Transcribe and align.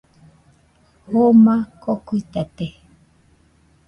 Joma 1.11 1.55
kokuitate 1.83 2.67